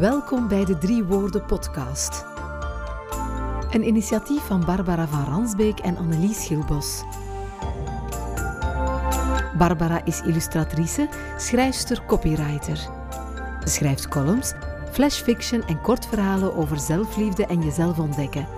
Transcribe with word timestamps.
Welkom 0.00 0.48
bij 0.48 0.64
de 0.64 0.78
Drie 0.78 1.04
Woorden 1.04 1.44
podcast. 1.44 2.24
Een 3.70 3.86
initiatief 3.86 4.42
van 4.42 4.64
Barbara 4.64 5.06
van 5.06 5.24
Ransbeek 5.24 5.78
en 5.78 5.96
Annelies 5.96 6.42
Schilbos. 6.42 7.02
Barbara 9.58 10.04
is 10.04 10.20
illustratrice, 10.20 11.08
schrijfster, 11.36 12.04
copywriter. 12.06 12.76
Ze 13.62 13.68
schrijft 13.68 14.08
columns, 14.08 14.52
flashfiction 14.90 15.62
en 15.66 15.80
kortverhalen 15.80 16.56
over 16.56 16.78
zelfliefde 16.78 17.46
en 17.46 17.62
jezelf 17.62 17.98
ontdekken. 17.98 18.48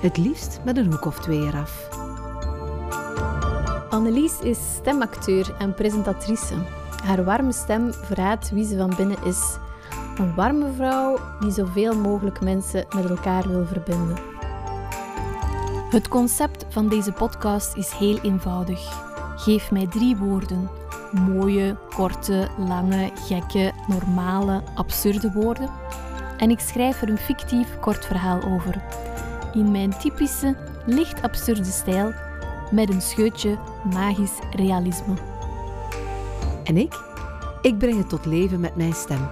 Het 0.00 0.16
liefst 0.16 0.60
met 0.64 0.76
een 0.76 0.92
hoek 0.92 1.04
of 1.04 1.20
twee 1.20 1.40
eraf. 1.40 1.88
Annelies 3.90 4.38
is 4.40 4.58
stemacteur 4.74 5.54
en 5.58 5.74
presentatrice. 5.74 6.54
Haar 7.04 7.24
warme 7.24 7.52
stem 7.52 7.92
verraadt 7.92 8.50
wie 8.50 8.66
ze 8.66 8.76
van 8.76 8.94
binnen 8.96 9.24
is. 9.24 9.58
Een 10.16 10.34
warme 10.34 10.72
vrouw 10.72 11.18
die 11.40 11.50
zoveel 11.50 11.96
mogelijk 11.96 12.40
mensen 12.40 12.86
met 12.94 13.10
elkaar 13.10 13.48
wil 13.48 13.66
verbinden. 13.66 14.16
Het 15.90 16.08
concept 16.08 16.66
van 16.68 16.88
deze 16.88 17.12
podcast 17.12 17.76
is 17.76 17.90
heel 17.90 18.18
eenvoudig. 18.22 19.08
Geef 19.36 19.70
mij 19.70 19.86
drie 19.86 20.16
woorden. 20.16 20.70
Mooie, 21.28 21.76
korte, 21.94 22.48
lange, 22.58 23.10
gekke, 23.14 23.72
normale, 23.86 24.62
absurde 24.74 25.32
woorden. 25.32 25.70
En 26.36 26.50
ik 26.50 26.60
schrijf 26.60 27.02
er 27.02 27.08
een 27.08 27.18
fictief 27.18 27.78
kort 27.80 28.06
verhaal 28.06 28.42
over. 28.42 28.82
In 29.52 29.70
mijn 29.70 29.98
typische, 29.98 30.56
licht 30.86 31.22
absurde 31.22 31.64
stijl, 31.64 32.12
met 32.70 32.90
een 32.90 33.02
scheutje 33.02 33.58
magisch 33.92 34.38
realisme. 34.50 35.14
En 36.64 36.76
ik? 36.76 36.94
Ik 37.62 37.78
breng 37.78 37.98
het 37.98 38.08
tot 38.08 38.26
leven 38.26 38.60
met 38.60 38.76
mijn 38.76 38.94
stem. 38.94 39.28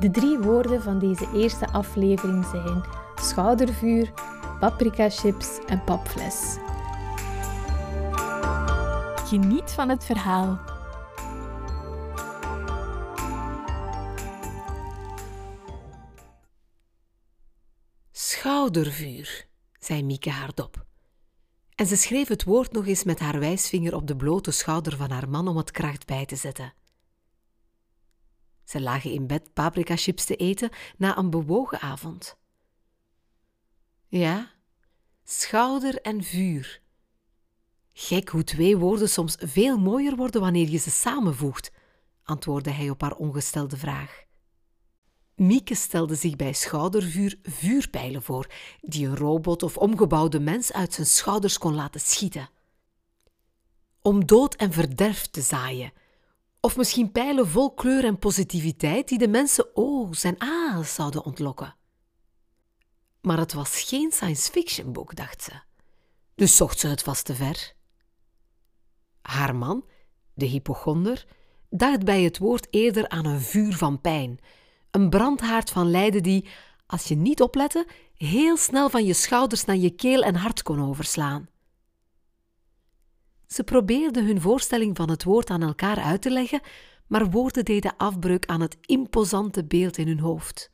De 0.00 0.10
drie 0.10 0.38
woorden 0.38 0.82
van 0.82 0.98
deze 0.98 1.28
eerste 1.34 1.66
aflevering 1.66 2.44
zijn 2.44 2.84
schoudervuur, 3.14 4.12
paprika 4.60 5.10
chips 5.10 5.58
en 5.66 5.84
papfles. 5.84 6.56
Geniet 9.24 9.70
van 9.70 9.88
het 9.88 10.04
verhaal. 10.04 10.60
Schoudervuur, 18.12 19.46
zei 19.78 20.02
Mieke 20.02 20.30
hardop. 20.30 20.84
En 21.74 21.86
ze 21.86 21.96
schreef 21.96 22.28
het 22.28 22.44
woord 22.44 22.72
nog 22.72 22.86
eens 22.86 23.04
met 23.04 23.18
haar 23.18 23.38
wijsvinger 23.38 23.94
op 23.94 24.06
de 24.06 24.16
blote 24.16 24.50
schouder 24.50 24.96
van 24.96 25.10
haar 25.10 25.28
man 25.28 25.48
om 25.48 25.56
het 25.56 25.70
kracht 25.70 26.06
bij 26.06 26.26
te 26.26 26.36
zetten. 26.36 26.72
Ze 28.66 28.80
lagen 28.80 29.10
in 29.10 29.26
bed 29.26 29.52
paprikachips 29.52 30.24
te 30.24 30.36
eten 30.36 30.70
na 30.96 31.18
een 31.18 31.30
bewogen 31.30 31.80
avond. 31.80 32.36
Ja, 34.08 34.50
schouder 35.24 36.00
en 36.00 36.22
vuur. 36.24 36.80
Gek 37.92 38.28
hoe 38.28 38.44
twee 38.44 38.76
woorden 38.76 39.08
soms 39.08 39.36
veel 39.38 39.78
mooier 39.78 40.16
worden 40.16 40.40
wanneer 40.40 40.68
je 40.68 40.78
ze 40.78 40.90
samenvoegt, 40.90 41.70
antwoordde 42.22 42.70
hij 42.70 42.90
op 42.90 43.00
haar 43.00 43.14
ongestelde 43.14 43.76
vraag. 43.76 44.24
Mieke 45.34 45.74
stelde 45.74 46.14
zich 46.14 46.36
bij 46.36 46.52
schoudervuur 46.52 47.38
vuurpijlen 47.42 48.22
voor, 48.22 48.50
die 48.80 49.06
een 49.06 49.16
robot 49.16 49.62
of 49.62 49.76
omgebouwde 49.76 50.40
mens 50.40 50.72
uit 50.72 50.92
zijn 50.92 51.06
schouders 51.06 51.58
kon 51.58 51.74
laten 51.74 52.00
schieten. 52.00 52.50
Om 54.02 54.26
dood 54.26 54.54
en 54.54 54.72
verderf 54.72 55.26
te 55.26 55.40
zaaien, 55.40 55.92
of 56.66 56.76
misschien 56.76 57.12
pijlen 57.12 57.48
vol 57.48 57.74
kleur 57.74 58.04
en 58.04 58.18
positiviteit 58.18 59.08
die 59.08 59.18
de 59.18 59.28
mensen 59.28 59.76
O's 59.76 60.24
en 60.24 60.34
A's 60.38 60.94
zouden 60.94 61.24
ontlokken. 61.24 61.74
Maar 63.20 63.38
het 63.38 63.52
was 63.52 63.80
geen 63.80 64.12
science 64.12 64.50
fiction 64.50 64.92
boek, 64.92 65.16
dacht 65.16 65.42
ze. 65.42 65.52
Dus 66.34 66.56
zocht 66.56 66.78
ze 66.78 66.88
het 66.88 67.02
vast 67.02 67.24
te 67.24 67.34
ver. 67.34 67.72
Haar 69.22 69.56
man, 69.56 69.84
de 70.34 70.46
hypochonder, 70.46 71.26
dacht 71.70 72.04
bij 72.04 72.22
het 72.22 72.38
woord 72.38 72.66
eerder 72.70 73.08
aan 73.08 73.26
een 73.26 73.40
vuur 73.40 73.76
van 73.76 74.00
pijn, 74.00 74.38
een 74.90 75.10
brandhaard 75.10 75.70
van 75.70 75.90
lijden 75.90 76.22
die, 76.22 76.48
als 76.86 77.04
je 77.04 77.14
niet 77.14 77.42
oplette, 77.42 77.86
heel 78.14 78.56
snel 78.56 78.90
van 78.90 79.04
je 79.04 79.14
schouders 79.14 79.64
naar 79.64 79.76
je 79.76 79.90
keel 79.90 80.22
en 80.22 80.34
hart 80.34 80.62
kon 80.62 80.88
overslaan. 80.88 81.48
Ze 83.46 83.64
probeerden 83.64 84.26
hun 84.26 84.40
voorstelling 84.40 84.96
van 84.96 85.10
het 85.10 85.24
woord 85.24 85.50
aan 85.50 85.62
elkaar 85.62 85.98
uit 85.98 86.22
te 86.22 86.30
leggen, 86.30 86.60
maar 87.06 87.30
woorden 87.30 87.64
deden 87.64 87.96
afbreuk 87.96 88.46
aan 88.46 88.60
het 88.60 88.76
imposante 88.80 89.64
beeld 89.64 89.96
in 89.96 90.06
hun 90.06 90.20
hoofd. 90.20 90.70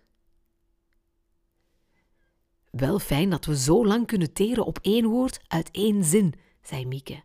Wel 2.70 2.98
fijn 2.98 3.30
dat 3.30 3.44
we 3.44 3.56
zo 3.56 3.86
lang 3.86 4.06
kunnen 4.06 4.32
teren 4.32 4.64
op 4.64 4.78
één 4.82 5.06
woord 5.06 5.40
uit 5.48 5.70
één 5.70 6.04
zin, 6.04 6.34
zei 6.62 6.86
Mieke. 6.86 7.22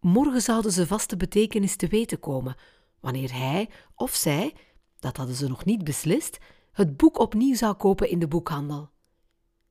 Morgen 0.00 0.40
zouden 0.40 0.72
ze 0.72 0.86
vast 0.86 1.10
de 1.10 1.16
betekenis 1.16 1.76
te 1.76 1.86
weten 1.86 2.20
komen, 2.20 2.56
wanneer 3.00 3.32
hij 3.32 3.70
of 3.94 4.14
zij, 4.14 4.54
dat 4.98 5.16
hadden 5.16 5.36
ze 5.36 5.48
nog 5.48 5.64
niet 5.64 5.84
beslist, 5.84 6.38
het 6.72 6.96
boek 6.96 7.18
opnieuw 7.18 7.54
zou 7.54 7.74
kopen 7.74 8.10
in 8.10 8.18
de 8.18 8.28
boekhandel. 8.28 8.90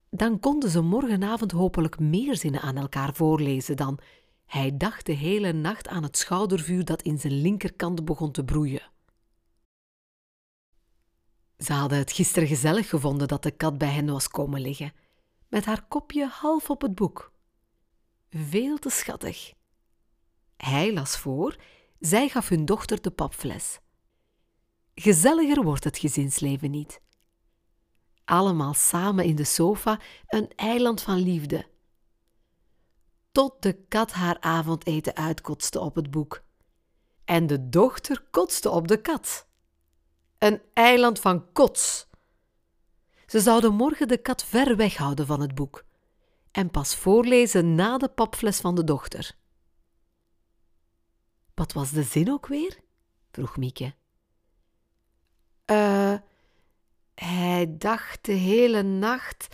Dan 0.09 0.39
konden 0.39 0.69
ze 0.69 0.81
morgenavond 0.81 1.51
hopelijk 1.51 1.99
meer 1.99 2.37
zinnen 2.37 2.61
aan 2.61 2.77
elkaar 2.77 3.13
voorlezen 3.13 3.77
dan 3.77 3.99
hij 4.45 4.77
dacht 4.77 5.05
de 5.05 5.13
hele 5.13 5.53
nacht 5.53 5.87
aan 5.87 6.03
het 6.03 6.17
schoudervuur 6.17 6.85
dat 6.85 7.01
in 7.01 7.19
zijn 7.19 7.41
linkerkant 7.41 8.05
begon 8.05 8.31
te 8.31 8.43
broeien. 8.43 8.91
Ze 11.57 11.73
hadden 11.73 11.97
het 11.97 12.11
gisteren 12.11 12.47
gezellig 12.47 12.89
gevonden 12.89 13.27
dat 13.27 13.43
de 13.43 13.51
kat 13.51 13.77
bij 13.77 13.89
hen 13.89 14.11
was 14.11 14.27
komen 14.27 14.61
liggen, 14.61 14.93
met 15.47 15.65
haar 15.65 15.85
kopje 15.87 16.27
half 16.27 16.69
op 16.69 16.81
het 16.81 16.95
boek. 16.95 17.31
Veel 18.29 18.77
te 18.77 18.89
schattig. 18.89 19.53
Hij 20.57 20.93
las 20.93 21.17
voor, 21.17 21.55
zij 21.99 22.29
gaf 22.29 22.49
hun 22.49 22.65
dochter 22.65 23.01
de 23.01 23.11
papfles. 23.11 23.79
Gezelliger 24.95 25.63
wordt 25.63 25.83
het 25.83 25.97
gezinsleven 25.97 26.71
niet. 26.71 27.01
Allemaal 28.25 28.73
samen 28.73 29.25
in 29.25 29.35
de 29.35 29.43
sofa, 29.43 29.99
een 30.27 30.51
eiland 30.55 31.01
van 31.01 31.17
liefde. 31.17 31.65
Tot 33.35 33.61
de 33.61 33.73
kat 33.73 34.11
haar 34.11 34.37
avondeten 34.39 35.15
uitkotste 35.15 35.79
op 35.79 35.95
het 35.95 36.11
boek. 36.11 36.43
En 37.25 37.47
de 37.47 37.69
dochter 37.69 38.25
kotste 38.31 38.69
op 38.69 38.87
de 38.87 39.01
kat. 39.01 39.47
Een 40.37 40.61
eiland 40.73 41.19
van 41.19 41.51
kots. 41.51 42.07
Ze 43.25 43.39
zouden 43.39 43.73
morgen 43.73 44.07
de 44.07 44.17
kat 44.17 44.43
ver 44.43 44.75
weghouden 44.75 45.25
van 45.25 45.41
het 45.41 45.55
boek 45.55 45.85
en 46.51 46.71
pas 46.71 46.95
voorlezen 46.95 47.75
na 47.75 47.97
de 47.97 48.07
papfles 48.07 48.59
van 48.59 48.75
de 48.75 48.83
dochter. 48.83 49.35
Wat 51.53 51.73
was 51.73 51.91
de 51.91 52.03
zin 52.03 52.31
ook 52.31 52.47
weer? 52.47 52.79
vroeg 53.31 53.57
Mieke. 53.57 53.93
Eh, 55.65 56.11
uh, 56.11 56.17
hij 57.15 57.75
dacht 57.77 58.25
de 58.25 58.31
hele 58.31 58.81
nacht 58.81 59.47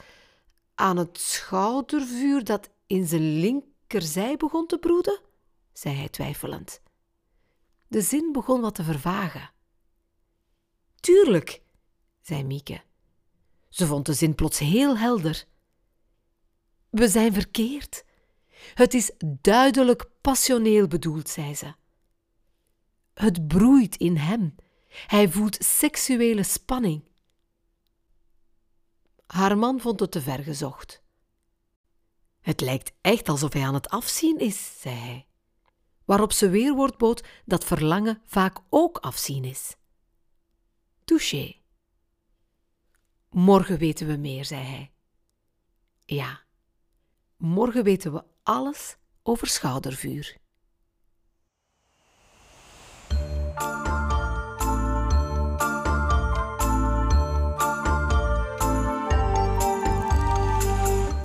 aan 0.75 0.97
het 0.97 1.19
schoudervuur 1.19 2.43
dat 2.43 2.69
in 2.87 3.07
zijn 3.07 3.39
linkerzij 3.91 4.37
begon 4.37 4.67
te 4.67 4.77
broeden, 4.77 5.19
zei 5.73 5.95
hij 5.95 6.09
twijfelend. 6.09 6.81
De 7.87 8.01
zin 8.01 8.31
begon 8.31 8.61
wat 8.61 8.75
te 8.75 8.83
vervagen. 8.83 9.51
Tuurlijk, 10.99 11.61
zei 12.21 12.43
Mieke. 12.43 12.81
Ze 13.69 13.85
vond 13.85 14.05
de 14.05 14.13
zin 14.13 14.35
plots 14.35 14.59
heel 14.59 14.97
helder. 14.97 15.45
We 16.89 17.07
zijn 17.07 17.33
verkeerd. 17.33 18.05
Het 18.73 18.93
is 18.93 19.11
duidelijk 19.41 20.09
passioneel 20.21 20.87
bedoeld, 20.87 21.29
zei 21.29 21.55
ze. 21.55 21.73
Het 23.13 23.47
broeit 23.47 23.95
in 23.95 24.17
hem. 24.17 24.55
Hij 25.07 25.29
voelt 25.29 25.63
seksuele 25.63 26.43
spanning. 26.43 27.03
Haar 29.25 29.57
man 29.57 29.79
vond 29.79 29.99
het 29.99 30.11
te 30.11 30.21
ver 30.21 30.43
gezocht. 30.43 31.01
Het 32.41 32.61
lijkt 32.61 32.93
echt 33.01 33.29
alsof 33.29 33.53
hij 33.53 33.65
aan 33.65 33.73
het 33.73 33.89
afzien 33.89 34.39
is, 34.39 34.81
zei 34.81 34.95
hij. 34.95 35.25
Waarop 36.05 36.31
ze 36.31 36.49
weerwoord 36.49 36.97
bood 36.97 37.23
dat 37.45 37.65
verlangen 37.65 38.21
vaak 38.25 38.57
ook 38.69 38.97
afzien 38.97 39.43
is. 39.43 39.75
Touché. 41.03 41.55
Morgen 43.29 43.77
weten 43.77 44.07
we 44.07 44.15
meer, 44.15 44.45
zei 44.45 44.63
hij. 44.63 44.91
Ja, 46.05 46.41
morgen 47.37 47.83
weten 47.83 48.13
we 48.13 48.23
alles 48.43 48.97
over 49.23 49.47
schoudervuur. 49.47 50.37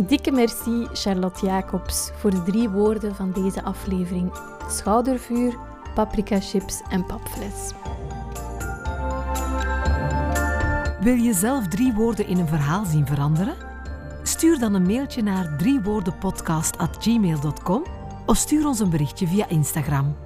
Dikke 0.06 0.30
merci 0.30 0.86
Charlotte 0.92 1.46
Jacobs 1.46 2.10
voor 2.14 2.30
de 2.30 2.42
drie 2.42 2.68
woorden 2.68 3.14
van 3.14 3.32
deze 3.32 3.62
aflevering: 3.62 4.32
schoudervuur, 4.68 5.56
paprika 5.94 6.40
chips 6.40 6.82
en 6.90 7.06
papfles. 7.06 7.72
Wil 11.00 11.14
je 11.14 11.32
zelf 11.32 11.68
drie 11.68 11.94
woorden 11.94 12.26
in 12.26 12.38
een 12.38 12.48
verhaal 12.48 12.84
zien 12.84 13.06
veranderen? 13.06 13.54
Stuur 14.22 14.58
dan 14.58 14.74
een 14.74 14.86
mailtje 14.86 15.22
naar 15.22 15.56
driewoordenpodcast.gmail.com 15.58 17.84
of 18.26 18.36
stuur 18.36 18.66
ons 18.66 18.80
een 18.80 18.90
berichtje 18.90 19.26
via 19.26 19.48
Instagram. 19.48 20.16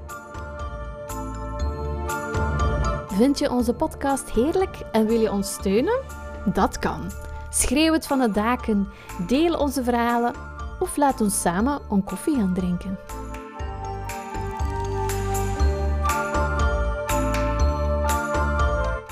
Vind 3.09 3.39
je 3.39 3.51
onze 3.51 3.75
podcast 3.75 4.31
heerlijk 4.31 4.77
en 4.93 5.07
wil 5.07 5.21
je 5.21 5.33
ons 5.33 5.53
steunen? 5.53 6.01
Dat 6.53 6.79
kan. 6.79 7.30
Schreeuw 7.51 7.93
het 7.93 8.07
van 8.07 8.19
de 8.19 8.31
daken, 8.31 8.89
deel 9.27 9.59
onze 9.59 9.83
verhalen 9.85 10.35
of 10.79 10.97
laat 10.97 11.21
ons 11.21 11.41
samen 11.41 11.81
een 11.91 12.05
koffie 12.05 12.37
gaan 12.37 12.55
drinken. 12.55 12.99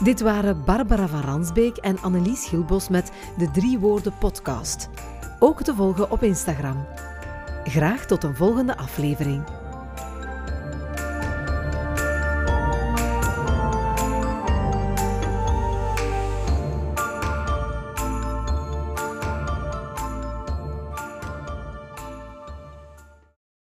Dit 0.03 0.21
waren 0.21 0.65
Barbara 0.65 1.09
van 1.09 1.21
Ransbeek 1.21 1.77
en 1.77 2.01
Annelies 2.01 2.47
Gilbos 2.47 2.89
met 2.89 3.13
de 3.37 3.51
Drie 3.51 3.79
Woorden 3.79 4.15
podcast. 4.19 4.89
Ook 5.39 5.63
te 5.63 5.75
volgen 5.75 6.11
op 6.11 6.23
Instagram. 6.23 6.87
Graag 7.65 8.07
tot 8.07 8.25
een 8.25 8.37
volgende 8.37 8.77
aflevering. 8.77 9.45